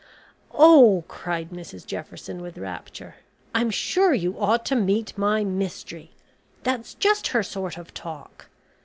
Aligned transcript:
"Oh!" 0.55 1.03
cried 1.07 1.51
Mrs 1.51 1.85
Jefferson 1.85 2.41
with 2.41 2.57
rapture, 2.57 3.17
"I'm 3.53 3.69
sure 3.69 4.15
you 4.15 4.35
ought 4.39 4.65
to 4.65 4.75
meet 4.75 5.15
my 5.15 5.43
`Mystery.' 5.43 6.09
That's 6.63 6.95
just 6.95 7.27
her 7.27 7.43
sort 7.43 7.77
of 7.77 7.93
talk. 7.93 8.49